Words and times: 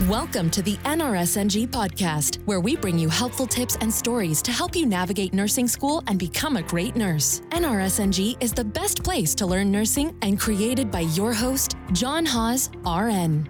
Welcome 0.00 0.50
to 0.52 0.62
the 0.62 0.78
NRSNG 0.78 1.68
podcast, 1.68 2.38
where 2.46 2.58
we 2.58 2.76
bring 2.76 2.98
you 2.98 3.08
helpful 3.08 3.46
tips 3.46 3.76
and 3.80 3.92
stories 3.92 4.42
to 4.42 4.50
help 4.50 4.74
you 4.74 4.84
navigate 4.84 5.32
nursing 5.32 5.68
school 5.68 6.02
and 6.08 6.18
become 6.18 6.56
a 6.56 6.62
great 6.62 6.96
nurse. 6.96 7.40
NRSNG 7.50 8.42
is 8.42 8.52
the 8.52 8.64
best 8.64 9.04
place 9.04 9.32
to 9.36 9.46
learn 9.46 9.70
nursing 9.70 10.16
and 10.22 10.40
created 10.40 10.90
by 10.90 11.00
your 11.00 11.32
host, 11.32 11.76
Jon 11.92 12.24
Haws, 12.26 12.70
RN. 12.84 13.46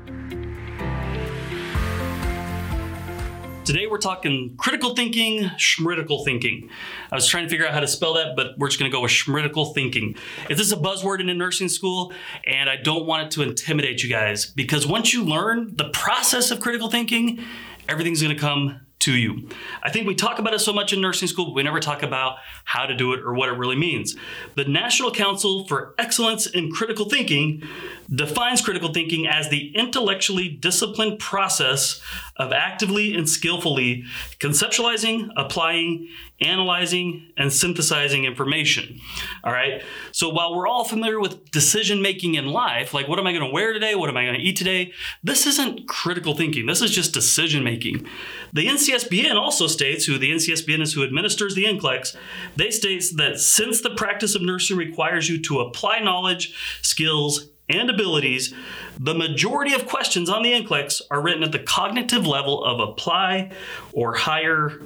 Today 3.64 3.86
we're 3.86 3.98
talking 3.98 4.56
critical 4.56 4.96
thinking, 4.96 5.44
schmritical 5.56 6.24
thinking. 6.24 6.68
I 7.12 7.14
was 7.14 7.28
trying 7.28 7.44
to 7.44 7.48
figure 7.48 7.64
out 7.64 7.72
how 7.72 7.78
to 7.78 7.86
spell 7.86 8.14
that, 8.14 8.34
but 8.34 8.58
we're 8.58 8.66
just 8.66 8.80
going 8.80 8.90
to 8.90 8.94
go 8.94 9.00
with 9.00 9.12
schmritical 9.12 9.72
thinking. 9.72 10.16
If 10.50 10.58
this 10.58 10.66
is 10.66 10.72
a 10.72 10.76
buzzword 10.76 11.20
in 11.20 11.28
a 11.28 11.34
nursing 11.34 11.68
school, 11.68 12.12
and 12.44 12.68
I 12.68 12.74
don't 12.74 13.06
want 13.06 13.26
it 13.26 13.30
to 13.32 13.42
intimidate 13.42 14.02
you 14.02 14.10
guys, 14.10 14.46
because 14.46 14.84
once 14.84 15.14
you 15.14 15.22
learn 15.22 15.76
the 15.76 15.90
process 15.90 16.50
of 16.50 16.58
critical 16.58 16.90
thinking, 16.90 17.44
everything's 17.88 18.20
going 18.20 18.34
to 18.34 18.40
come 18.40 18.80
to 18.98 19.16
you. 19.16 19.48
I 19.82 19.90
think 19.90 20.06
we 20.06 20.14
talk 20.14 20.38
about 20.38 20.54
it 20.54 20.60
so 20.60 20.72
much 20.72 20.92
in 20.92 21.00
nursing 21.00 21.28
school, 21.28 21.46
but 21.46 21.54
we 21.54 21.62
never 21.62 21.80
talk 21.80 22.02
about 22.02 22.38
how 22.64 22.86
to 22.86 22.96
do 22.96 23.12
it 23.12 23.20
or 23.20 23.34
what 23.34 23.48
it 23.48 23.58
really 23.58 23.76
means. 23.76 24.16
The 24.54 24.64
National 24.64 25.12
Council 25.12 25.66
for 25.66 25.94
Excellence 25.98 26.46
in 26.46 26.70
Critical 26.70 27.08
Thinking 27.08 27.62
defines 28.14 28.60
critical 28.60 28.92
thinking 28.92 29.26
as 29.26 29.48
the 29.48 29.74
intellectually 29.76 30.48
disciplined 30.48 31.18
process 31.18 32.00
of 32.36 32.52
actively 32.52 33.14
and 33.14 33.28
skillfully 33.28 34.04
conceptualizing, 34.40 35.28
applying, 35.36 36.08
analyzing, 36.40 37.30
and 37.36 37.52
synthesizing 37.52 38.24
information. 38.24 38.98
All 39.44 39.52
right. 39.52 39.82
So 40.12 40.28
while 40.28 40.54
we're 40.54 40.66
all 40.66 40.84
familiar 40.84 41.20
with 41.20 41.50
decision 41.50 42.02
making 42.02 42.34
in 42.34 42.46
life, 42.46 42.92
like 42.92 43.06
what 43.06 43.18
am 43.18 43.26
I 43.26 43.32
going 43.32 43.44
to 43.44 43.52
wear 43.52 43.72
today? 43.72 43.94
What 43.94 44.08
am 44.08 44.16
I 44.16 44.24
going 44.24 44.38
to 44.38 44.44
eat 44.44 44.56
today? 44.56 44.92
This 45.22 45.46
isn't 45.46 45.86
critical 45.88 46.34
thinking. 46.34 46.66
This 46.66 46.82
is 46.82 46.90
just 46.90 47.14
decision 47.14 47.62
making. 47.62 48.06
The 48.52 48.66
NCSBN 48.66 49.36
also 49.36 49.66
states, 49.66 50.04
who 50.04 50.18
the 50.18 50.32
NCSBN 50.32 50.82
is 50.82 50.92
who 50.92 51.04
administers 51.04 51.54
the 51.54 51.64
NCLEX, 51.64 52.16
they 52.56 52.70
states 52.70 53.14
that 53.16 53.38
since 53.38 53.80
the 53.80 53.90
practice 53.90 54.34
of 54.34 54.42
nursing 54.42 54.76
requires 54.76 55.28
you 55.28 55.40
to 55.42 55.60
apply 55.60 56.00
knowledge, 56.00 56.54
skills, 56.82 57.51
and 57.68 57.90
abilities, 57.90 58.54
the 58.98 59.14
majority 59.14 59.74
of 59.74 59.86
questions 59.86 60.28
on 60.28 60.42
the 60.42 60.52
NCLEX 60.52 61.02
are 61.10 61.20
written 61.20 61.42
at 61.42 61.52
the 61.52 61.58
cognitive 61.58 62.26
level 62.26 62.64
of 62.64 62.80
apply 62.80 63.52
or 63.92 64.14
higher 64.14 64.80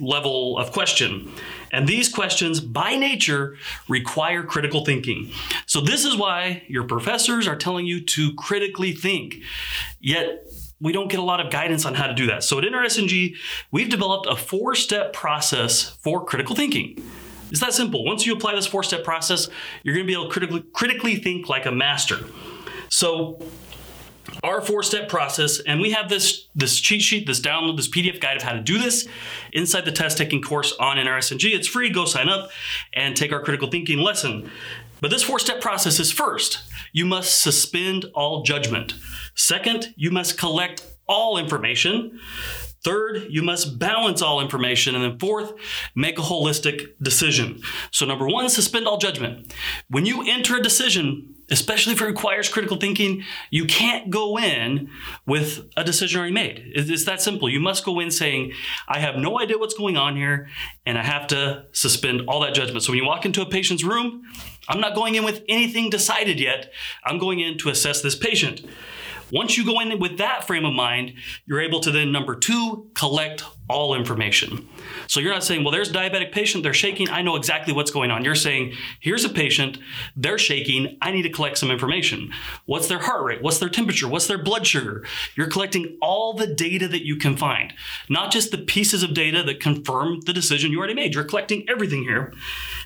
level 0.00 0.58
of 0.58 0.72
question. 0.72 1.32
And 1.72 1.86
these 1.86 2.08
questions, 2.08 2.60
by 2.60 2.96
nature, 2.96 3.56
require 3.88 4.42
critical 4.42 4.84
thinking. 4.84 5.30
So, 5.66 5.80
this 5.80 6.04
is 6.04 6.16
why 6.16 6.64
your 6.68 6.84
professors 6.84 7.46
are 7.46 7.56
telling 7.56 7.86
you 7.86 8.04
to 8.06 8.34
critically 8.34 8.92
think. 8.92 9.36
Yet, 10.00 10.46
we 10.80 10.92
don't 10.92 11.08
get 11.08 11.20
a 11.20 11.24
lot 11.24 11.40
of 11.40 11.52
guidance 11.52 11.84
on 11.84 11.94
how 11.94 12.06
to 12.06 12.14
do 12.14 12.26
that. 12.26 12.42
So, 12.42 12.58
at 12.58 12.64
NRSNG, 12.64 13.36
we've 13.70 13.88
developed 13.88 14.26
a 14.28 14.36
four 14.36 14.74
step 14.74 15.12
process 15.12 15.82
for 15.82 16.24
critical 16.24 16.56
thinking. 16.56 17.02
It's 17.50 17.60
that 17.60 17.72
simple. 17.72 18.04
Once 18.04 18.26
you 18.26 18.32
apply 18.32 18.54
this 18.54 18.66
four 18.66 18.82
step 18.82 19.04
process, 19.04 19.48
you're 19.82 19.94
going 19.94 20.06
to 20.06 20.10
be 20.10 20.14
able 20.14 20.26
to 20.26 20.30
critically, 20.30 20.64
critically 20.72 21.16
think 21.16 21.48
like 21.48 21.66
a 21.66 21.72
master. 21.72 22.24
So, 22.88 23.38
our 24.42 24.60
four-step 24.60 25.08
process, 25.08 25.60
and 25.60 25.80
we 25.80 25.90
have 25.90 26.08
this 26.08 26.48
this 26.54 26.78
cheat 26.78 27.02
sheet, 27.02 27.26
this 27.26 27.40
download, 27.40 27.76
this 27.76 27.88
PDF 27.88 28.20
guide 28.20 28.36
of 28.36 28.42
how 28.42 28.52
to 28.52 28.60
do 28.60 28.78
this 28.78 29.08
inside 29.52 29.84
the 29.84 29.92
test 29.92 30.18
taking 30.18 30.42
course 30.42 30.74
on 30.78 30.96
NRSNG. 30.96 31.52
It's 31.52 31.66
free. 31.66 31.90
Go 31.90 32.04
sign 32.04 32.28
up 32.28 32.50
and 32.92 33.16
take 33.16 33.32
our 33.32 33.42
critical 33.42 33.68
thinking 33.68 33.98
lesson. 33.98 34.50
But 35.00 35.10
this 35.10 35.22
four-step 35.22 35.60
process 35.60 35.98
is 35.98 36.12
first, 36.12 36.60
you 36.92 37.06
must 37.06 37.40
suspend 37.40 38.06
all 38.14 38.42
judgment. 38.42 38.94
Second, 39.34 39.94
you 39.96 40.10
must 40.10 40.38
collect 40.38 40.86
all 41.08 41.38
information. 41.38 42.20
Third, 42.82 43.26
you 43.28 43.42
must 43.42 43.78
balance 43.78 44.22
all 44.22 44.40
information. 44.40 44.94
And 44.94 45.04
then 45.04 45.18
fourth, 45.18 45.52
make 45.94 46.18
a 46.18 46.22
holistic 46.22 46.94
decision. 47.02 47.60
So, 47.90 48.06
number 48.06 48.26
one, 48.26 48.48
suspend 48.48 48.86
all 48.86 48.96
judgment. 48.96 49.52
When 49.88 50.06
you 50.06 50.26
enter 50.26 50.56
a 50.56 50.62
decision, 50.62 51.34
especially 51.50 51.92
if 51.92 52.00
it 52.00 52.06
requires 52.06 52.48
critical 52.48 52.78
thinking, 52.78 53.22
you 53.50 53.66
can't 53.66 54.08
go 54.08 54.38
in 54.38 54.88
with 55.26 55.68
a 55.76 55.84
decision 55.84 56.20
already 56.20 56.32
made. 56.32 56.72
It's 56.74 57.04
that 57.04 57.20
simple. 57.20 57.50
You 57.50 57.60
must 57.60 57.84
go 57.84 58.00
in 58.00 58.10
saying, 58.10 58.52
I 58.88 59.00
have 59.00 59.16
no 59.16 59.38
idea 59.38 59.58
what's 59.58 59.74
going 59.74 59.98
on 59.98 60.16
here, 60.16 60.48
and 60.86 60.96
I 60.96 61.02
have 61.02 61.26
to 61.28 61.66
suspend 61.72 62.22
all 62.28 62.40
that 62.40 62.54
judgment. 62.54 62.82
So, 62.82 62.92
when 62.92 62.98
you 62.98 63.06
walk 63.06 63.26
into 63.26 63.42
a 63.42 63.46
patient's 63.46 63.84
room, 63.84 64.22
I'm 64.68 64.80
not 64.80 64.94
going 64.94 65.16
in 65.16 65.24
with 65.24 65.42
anything 65.48 65.90
decided 65.90 66.40
yet. 66.40 66.72
I'm 67.04 67.18
going 67.18 67.40
in 67.40 67.58
to 67.58 67.68
assess 67.68 68.00
this 68.00 68.14
patient. 68.14 68.62
Once 69.32 69.56
you 69.56 69.64
go 69.64 69.80
in 69.80 69.98
with 69.98 70.18
that 70.18 70.46
frame 70.46 70.64
of 70.64 70.72
mind, 70.72 71.14
you're 71.46 71.60
able 71.60 71.80
to 71.80 71.90
then, 71.90 72.12
number 72.12 72.34
two, 72.34 72.90
collect 72.94 73.44
all 73.68 73.94
information. 73.94 74.68
So 75.06 75.20
you're 75.20 75.32
not 75.32 75.44
saying, 75.44 75.62
well, 75.62 75.70
there's 75.70 75.90
a 75.90 75.92
diabetic 75.92 76.32
patient, 76.32 76.64
they're 76.64 76.74
shaking, 76.74 77.08
I 77.08 77.22
know 77.22 77.36
exactly 77.36 77.72
what's 77.72 77.92
going 77.92 78.10
on. 78.10 78.24
You're 78.24 78.34
saying, 78.34 78.74
here's 78.98 79.24
a 79.24 79.28
patient, 79.28 79.78
they're 80.16 80.38
shaking, 80.38 80.98
I 81.00 81.12
need 81.12 81.22
to 81.22 81.30
collect 81.30 81.58
some 81.58 81.70
information. 81.70 82.32
What's 82.66 82.88
their 82.88 82.98
heart 82.98 83.24
rate? 83.24 83.42
What's 83.42 83.58
their 83.58 83.68
temperature? 83.68 84.08
What's 84.08 84.26
their 84.26 84.42
blood 84.42 84.66
sugar? 84.66 85.06
You're 85.36 85.46
collecting 85.46 85.98
all 86.02 86.34
the 86.34 86.48
data 86.48 86.88
that 86.88 87.06
you 87.06 87.16
can 87.16 87.36
find, 87.36 87.72
not 88.08 88.32
just 88.32 88.50
the 88.50 88.58
pieces 88.58 89.02
of 89.02 89.14
data 89.14 89.42
that 89.44 89.60
confirm 89.60 90.20
the 90.26 90.32
decision 90.32 90.72
you 90.72 90.78
already 90.78 90.94
made. 90.94 91.14
You're 91.14 91.24
collecting 91.24 91.64
everything 91.68 92.02
here. 92.02 92.32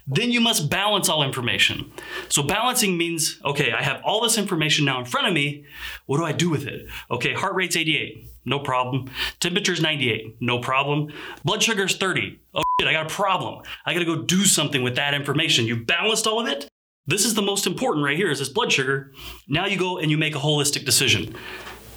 Then 0.07 0.31
you 0.31 0.41
must 0.41 0.71
balance 0.71 1.09
all 1.09 1.23
information. 1.23 1.91
So 2.29 2.43
balancing 2.43 2.99
means, 2.99 3.41
okay, 3.45 3.73
I 3.73 3.83
have 3.83 4.03
all 4.05 4.21
this 4.21 4.37
information 4.37 4.85
now 4.85 4.99
in 4.99 5.07
front 5.07 5.27
of 5.27 5.33
me. 5.33 5.65
What 6.07 6.19
do 6.19 6.25
I 6.25 6.33
do 6.33 6.51
with 6.51 6.67
it? 6.67 6.89
Okay, 7.11 7.33
heart 7.33 7.55
rate's 7.55 7.77
88. 7.77 8.31
No 8.45 8.59
problem. 8.59 9.11
Temperature's 9.41 9.81
98. 9.81 10.37
No 10.41 10.59
problem. 10.59 11.11
Blood 11.45 11.63
sugar's 11.63 11.97
30. 11.97 12.39
Oh 12.55 12.63
shit, 12.79 12.89
I 12.89 12.93
got 12.93 13.11
a 13.11 13.15
problem. 13.15 13.63
I 13.87 13.95
gotta 13.95 14.05
go 14.05 14.23
do 14.23 14.45
something 14.45 14.83
with 14.83 14.97
that 14.97 15.15
information. 15.15 15.67
You 15.67 15.77
balanced 15.77 16.27
all 16.27 16.41
of 16.41 16.47
it? 16.49 16.69
This 17.07 17.25
is 17.25 17.35
the 17.35 17.43
most 17.43 17.67
important 17.67 18.05
right 18.05 18.17
here 18.17 18.31
is 18.31 18.39
this 18.39 18.49
blood 18.49 18.73
sugar. 18.73 19.13
Now 19.49 19.67
you 19.67 19.79
go 19.79 19.99
and 19.99 20.11
you 20.11 20.19
make 20.19 20.35
a 20.35 20.39
holistic 20.39 20.85
decision. 20.85 21.35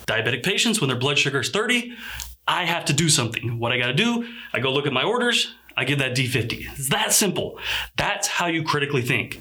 Diabetic 0.05 0.43
patients, 0.43 0.79
when 0.79 0.87
their 0.87 0.97
blood 0.97 1.17
sugar 1.17 1.41
is 1.41 1.49
30, 1.49 1.93
I 2.47 2.63
have 2.63 2.85
to 2.85 2.93
do 2.93 3.09
something. 3.09 3.59
What 3.59 3.73
I 3.73 3.77
gotta 3.77 3.93
do, 3.93 4.27
I 4.53 4.59
go 4.59 4.71
look 4.71 4.87
at 4.87 4.93
my 4.93 5.03
orders, 5.03 5.53
I 5.77 5.85
give 5.85 5.99
that 5.99 6.15
D50. 6.15 6.65
It's 6.73 6.89
that 6.89 7.13
simple. 7.13 7.59
That's 7.95 8.27
how 8.27 8.47
you 8.47 8.63
critically 8.63 9.03
think. 9.03 9.39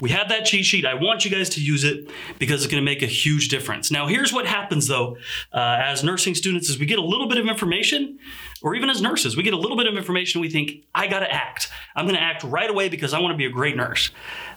We 0.00 0.10
have 0.10 0.30
that 0.30 0.44
cheat 0.44 0.64
sheet. 0.64 0.86
I 0.86 0.94
want 0.94 1.24
you 1.24 1.30
guys 1.30 1.48
to 1.50 1.60
use 1.60 1.84
it 1.84 2.08
because 2.38 2.64
it's 2.64 2.72
going 2.72 2.80
to 2.80 2.84
make 2.84 3.02
a 3.02 3.06
huge 3.06 3.48
difference. 3.48 3.90
Now, 3.90 4.06
here's 4.06 4.32
what 4.32 4.46
happens 4.46 4.86
though, 4.86 5.16
uh, 5.52 5.78
as 5.80 6.02
nursing 6.02 6.34
students, 6.34 6.68
is 6.68 6.78
we 6.78 6.86
get 6.86 6.98
a 6.98 7.04
little 7.04 7.28
bit 7.28 7.38
of 7.38 7.46
information, 7.46 8.18
or 8.62 8.74
even 8.74 8.90
as 8.90 9.00
nurses, 9.00 9.36
we 9.36 9.42
get 9.42 9.54
a 9.54 9.58
little 9.58 9.76
bit 9.76 9.86
of 9.86 9.96
information. 9.96 10.40
We 10.40 10.50
think, 10.50 10.84
I 10.94 11.06
got 11.06 11.20
to 11.20 11.32
act. 11.32 11.70
I'm 11.96 12.06
to 12.08 12.20
act 12.20 12.44
right 12.44 12.70
away 12.70 12.88
because 12.88 13.12
I 13.12 13.20
want 13.20 13.32
to 13.32 13.36
be 13.36 13.46
a 13.46 13.50
great 13.50 13.76
nurse. 13.76 14.10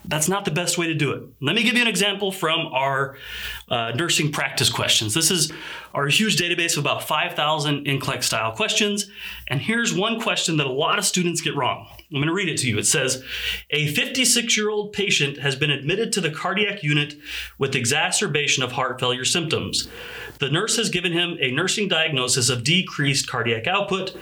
That's 0.06 0.30
not 0.30 0.46
the 0.46 0.52
best 0.52 0.78
way 0.78 0.88
to 0.88 0.94
do 0.94 1.12
it. 1.14 1.24
Let 1.42 1.56
me 1.56 1.64
give 1.64 1.76
you 1.76 1.82
an 1.82 1.88
example 1.88 2.32
from 2.32 2.68
our 2.68 3.18
uh, 3.70 3.92
nursing 3.96 4.32
practice 4.32 4.70
questions. 4.70 5.14
This 5.14 5.32
is 5.32 5.52
our 5.94 6.08
huge 6.08 6.38
database 6.38 6.74
of 6.74 6.80
about 6.80 7.04
5,000 7.04 7.86
NCLEX 7.86 8.24
style 8.24 8.52
questions. 8.52 9.10
And 9.48 9.62
here's 9.62 9.94
one 9.94 10.20
question 10.22 10.58
that 10.58 10.68
a 10.68 10.72
lot 10.72 11.00
of 11.00 11.06
students 11.06 11.42
get 11.42 11.56
wrong. 11.56 11.88
I'm 12.12 12.18
going 12.18 12.28
to 12.28 12.34
read 12.34 12.50
it 12.50 12.58
to 12.60 12.68
you. 12.68 12.78
It 12.78 12.86
says 12.86 13.24
A 13.72 13.88
56 13.88 14.56
year 14.56 14.70
old 14.70 14.94
patient 14.94 15.40
has 15.40 15.56
been 15.56 15.72
admitted 15.72 16.14
to 16.14 16.22
the 16.22 16.30
cardiac 16.30 16.84
unit 16.84 17.16
with 17.58 17.76
exacerbation 17.76 18.64
of 18.64 18.74
heart 18.74 19.00
failure 19.00 19.26
symptoms. 19.26 19.88
The 20.40 20.50
nurse 20.50 20.78
has 20.78 20.90
given 20.90 21.14
him 21.14 21.38
a 21.40 21.52
nursing 21.52 21.88
diagnosis 21.88 22.50
of 22.50 22.64
decreased 22.64 23.28
cardiac 23.28 23.68
output 23.68 24.16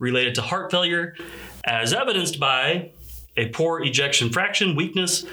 related 0.00 0.34
to 0.36 0.42
heart 0.42 0.70
failure, 0.70 1.16
as 1.64 1.92
evidenced 1.92 2.40
by 2.40 2.90
a 3.36 3.48
poor 3.50 3.82
ejection 3.82 4.30
fraction, 4.30 4.74
weakness, 4.74 5.24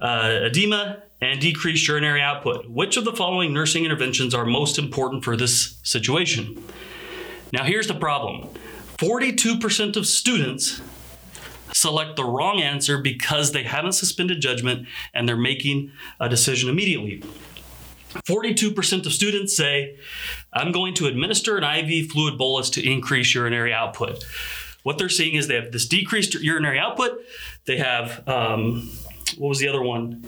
uh, 0.00 0.40
edema, 0.44 1.02
and 1.20 1.40
decreased 1.40 1.86
urinary 1.86 2.22
output. 2.22 2.68
Which 2.68 2.96
of 2.96 3.04
the 3.04 3.12
following 3.12 3.52
nursing 3.52 3.84
interventions 3.84 4.34
are 4.34 4.46
most 4.46 4.78
important 4.78 5.24
for 5.24 5.36
this 5.36 5.78
situation? 5.82 6.64
Now, 7.52 7.64
here's 7.64 7.86
the 7.86 7.94
problem 7.94 8.48
42% 8.96 9.96
of 9.96 10.06
students 10.06 10.80
select 11.72 12.16
the 12.16 12.24
wrong 12.24 12.60
answer 12.60 12.98
because 12.98 13.52
they 13.52 13.62
haven't 13.62 13.92
suspended 13.92 14.40
judgment 14.40 14.86
and 15.14 15.28
they're 15.28 15.36
making 15.36 15.92
a 16.18 16.28
decision 16.28 16.68
immediately. 16.68 17.22
42% 18.12 19.06
of 19.06 19.12
students 19.12 19.56
say, 19.56 19.96
I'm 20.52 20.72
going 20.72 20.94
to 20.94 21.06
administer 21.06 21.56
an 21.56 21.64
IV 21.64 22.10
fluid 22.10 22.36
bolus 22.36 22.70
to 22.70 22.86
increase 22.86 23.34
urinary 23.34 23.72
output. 23.72 24.24
What 24.82 24.98
they're 24.98 25.08
seeing 25.08 25.34
is 25.34 25.46
they 25.46 25.54
have 25.54 25.72
this 25.72 25.86
decreased 25.86 26.34
urinary 26.34 26.78
output. 26.78 27.20
They 27.66 27.76
have, 27.76 28.26
um, 28.28 28.90
what 29.36 29.48
was 29.48 29.58
the 29.58 29.68
other 29.68 29.82
one? 29.82 30.24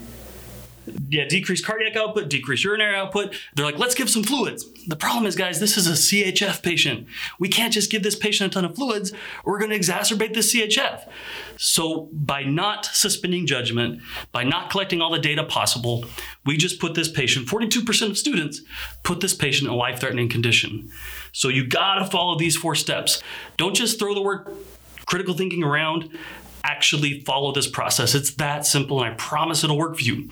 Yeah, 1.08 1.24
decrease 1.26 1.64
cardiac 1.64 1.96
output, 1.96 2.28
decrease 2.28 2.64
urinary 2.64 2.96
output. 2.96 3.34
They're 3.54 3.64
like, 3.64 3.78
let's 3.78 3.94
give 3.94 4.10
some 4.10 4.24
fluids. 4.24 4.66
The 4.86 4.96
problem 4.96 5.26
is, 5.26 5.36
guys, 5.36 5.60
this 5.60 5.76
is 5.76 5.86
a 5.86 5.92
CHF 5.92 6.62
patient. 6.62 7.06
We 7.38 7.48
can't 7.48 7.72
just 7.72 7.90
give 7.90 8.02
this 8.02 8.16
patient 8.16 8.52
a 8.52 8.54
ton 8.54 8.64
of 8.64 8.74
fluids, 8.74 9.12
we're 9.44 9.58
going 9.58 9.70
to 9.70 9.78
exacerbate 9.78 10.34
the 10.34 10.40
CHF. 10.40 11.08
So, 11.56 12.08
by 12.12 12.42
not 12.42 12.86
suspending 12.86 13.46
judgment, 13.46 14.02
by 14.32 14.42
not 14.42 14.70
collecting 14.70 15.00
all 15.00 15.10
the 15.10 15.18
data 15.18 15.44
possible, 15.44 16.04
we 16.44 16.56
just 16.56 16.80
put 16.80 16.94
this 16.94 17.08
patient, 17.08 17.46
42% 17.46 18.10
of 18.10 18.18
students 18.18 18.62
put 19.02 19.20
this 19.20 19.34
patient 19.34 19.68
in 19.68 19.74
a 19.74 19.76
life 19.76 20.00
threatening 20.00 20.28
condition. 20.28 20.90
So, 21.32 21.48
you 21.48 21.66
got 21.66 21.96
to 21.96 22.06
follow 22.06 22.36
these 22.36 22.56
four 22.56 22.74
steps. 22.74 23.22
Don't 23.56 23.74
just 23.74 23.98
throw 23.98 24.14
the 24.14 24.22
word 24.22 24.56
critical 25.06 25.34
thinking 25.34 25.62
around 25.62 26.10
actually 26.64 27.20
follow 27.20 27.52
this 27.52 27.66
process. 27.66 28.14
It's 28.14 28.34
that 28.34 28.66
simple, 28.66 29.02
and 29.02 29.12
I 29.12 29.16
promise 29.16 29.64
it'll 29.64 29.78
work 29.78 29.96
for 29.96 30.02
you. 30.02 30.30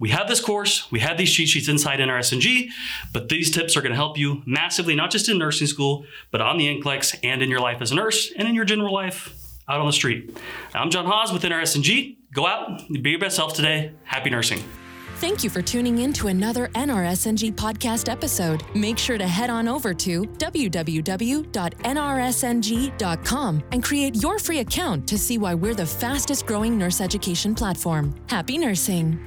We 0.00 0.08
have 0.10 0.28
this 0.28 0.40
course, 0.40 0.90
we 0.90 1.00
have 1.00 1.16
these 1.16 1.32
cheat 1.32 1.48
sheets 1.48 1.68
inside 1.68 2.00
NRSNG, 2.00 2.68
but 3.12 3.28
these 3.28 3.50
tips 3.50 3.76
are 3.76 3.80
going 3.80 3.92
to 3.92 3.96
help 3.96 4.18
you 4.18 4.42
massively, 4.44 4.94
not 4.94 5.10
just 5.10 5.28
in 5.28 5.38
nursing 5.38 5.66
school, 5.66 6.04
but 6.30 6.40
on 6.40 6.58
the 6.58 6.66
NCLEX 6.66 7.20
and 7.22 7.42
in 7.42 7.48
your 7.50 7.60
life 7.60 7.80
as 7.80 7.92
a 7.92 7.94
nurse 7.94 8.32
and 8.36 8.48
in 8.48 8.54
your 8.54 8.64
general 8.64 8.92
life 8.92 9.34
out 9.68 9.80
on 9.80 9.86
the 9.86 9.92
street. 9.92 10.36
I'm 10.74 10.90
Jon 10.90 11.06
Haws 11.06 11.32
with 11.32 11.42
NRSNG. 11.42 12.16
Go 12.32 12.46
out, 12.46 12.82
be 13.02 13.10
your 13.10 13.20
best 13.20 13.36
self 13.36 13.54
today. 13.54 13.92
Happy 14.04 14.30
nursing. 14.30 14.62
Thank 15.18 15.44
you 15.44 15.48
for 15.48 15.62
tuning 15.62 16.00
in 16.00 16.12
to 16.14 16.26
another 16.26 16.68
NRSNG 16.74 17.52
podcast 17.54 18.10
episode. 18.10 18.64
Make 18.74 18.98
sure 18.98 19.16
to 19.16 19.26
head 19.26 19.48
on 19.48 19.68
over 19.68 19.94
to 19.94 20.24
www.nrsng.com 20.24 21.44
and 23.70 23.84
create 23.84 24.16
your 24.16 24.38
free 24.40 24.58
account 24.58 25.06
to 25.08 25.16
see 25.16 25.38
why 25.38 25.54
we're 25.54 25.74
the 25.74 25.86
fastest 25.86 26.46
growing 26.46 26.76
nurse 26.76 27.00
education 27.00 27.54
platform. 27.54 28.12
Happy 28.28 28.58
nursing! 28.58 29.18